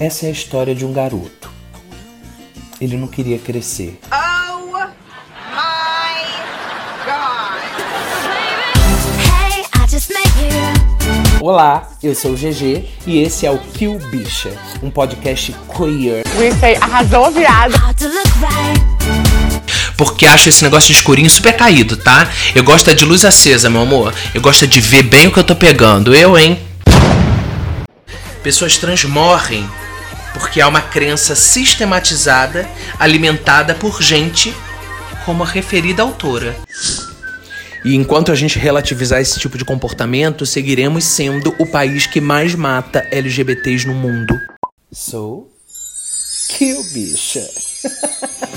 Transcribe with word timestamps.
Essa 0.00 0.24
é 0.24 0.28
a 0.30 0.32
história 0.32 0.74
de 0.74 0.82
um 0.86 0.94
garoto. 0.94 1.50
Ele 2.80 2.96
não 2.96 3.06
queria 3.06 3.38
crescer. 3.38 4.00
Oh 4.10 4.70
my 4.70 4.88
God. 7.04 7.60
Hey, 9.52 9.62
I 9.76 9.86
just 9.86 10.08
met 10.08 10.26
you. 10.38 11.38
Olá, 11.42 11.86
eu 12.02 12.14
sou 12.14 12.30
o 12.30 12.34
GG 12.34 12.86
e 13.06 13.18
esse 13.18 13.44
é 13.44 13.50
o 13.50 13.58
Kill 13.58 13.98
Bicha, 14.10 14.56
um 14.82 14.90
podcast 14.90 15.54
queer. 15.76 16.24
Você 16.28 16.78
arrasou, 16.80 17.30
viado. 17.30 17.74
How 17.74 17.92
to 17.92 18.06
look 18.06 18.30
right. 18.40 18.80
Porque 19.98 20.24
acho 20.26 20.48
esse 20.48 20.64
negócio 20.64 20.86
de 20.86 20.94
escurinho 20.94 21.28
super 21.28 21.54
caído, 21.54 21.98
tá? 21.98 22.26
Eu 22.54 22.64
gosto 22.64 22.88
é 22.88 22.94
de 22.94 23.04
luz 23.04 23.22
acesa, 23.26 23.68
meu 23.68 23.82
amor. 23.82 24.14
Eu 24.34 24.40
gosto 24.40 24.64
é 24.64 24.66
de 24.66 24.80
ver 24.80 25.02
bem 25.02 25.26
o 25.26 25.30
que 25.30 25.40
eu 25.40 25.44
tô 25.44 25.54
pegando. 25.54 26.14
Eu, 26.14 26.38
hein? 26.38 26.58
Pessoas 28.42 28.78
trans 28.78 29.04
morrem 29.04 29.68
porque 30.32 30.60
há 30.60 30.68
uma 30.68 30.82
crença 30.82 31.34
sistematizada 31.34 32.68
alimentada 32.98 33.74
por 33.74 34.02
gente 34.02 34.54
como 35.24 35.42
a 35.42 35.46
referida 35.46 36.02
autora. 36.02 36.56
E 37.84 37.94
enquanto 37.94 38.30
a 38.30 38.34
gente 38.34 38.58
relativizar 38.58 39.20
esse 39.20 39.38
tipo 39.38 39.56
de 39.56 39.64
comportamento, 39.64 40.44
seguiremos 40.44 41.04
sendo 41.04 41.54
o 41.58 41.66
país 41.66 42.06
que 42.06 42.20
mais 42.20 42.54
mata 42.54 43.06
LGBTs 43.10 43.86
no 43.86 43.94
mundo. 43.94 44.38
Sou 44.92 45.50
Kill 46.48 46.82
Bicha. 46.92 47.48